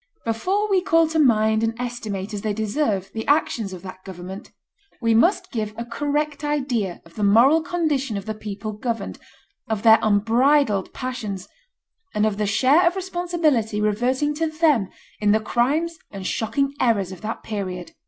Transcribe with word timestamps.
Before 0.25 0.67
we 0.67 0.81
call 0.81 1.07
to 1.09 1.19
mind 1.19 1.61
and 1.61 1.79
estimate 1.79 2.33
as 2.33 2.41
they 2.41 2.53
deserve 2.53 3.11
the 3.13 3.27
actions 3.27 3.71
of 3.71 3.83
that 3.83 4.03
government, 4.03 4.49
we 4.99 5.13
must 5.13 5.51
give 5.51 5.75
a 5.77 5.85
correct 5.85 6.43
idea 6.43 7.01
of 7.05 7.13
the 7.13 7.23
moral 7.23 7.61
condition 7.61 8.17
of 8.17 8.25
the 8.25 8.33
people 8.33 8.71
governed, 8.73 9.19
of 9.69 9.83
their 9.83 9.99
unbridled 10.01 10.91
passions, 10.91 11.47
and 12.15 12.25
of 12.25 12.37
the 12.37 12.47
share 12.47 12.87
of 12.87 12.95
responsibility 12.95 13.79
reverting 13.79 14.33
to 14.33 14.47
them 14.47 14.89
in 15.19 15.33
the 15.33 15.39
crimes 15.39 15.99
and 16.09 16.25
shocking 16.25 16.73
errors 16.79 17.11
of 17.11 17.21
that 17.21 17.43
period. 17.43 17.91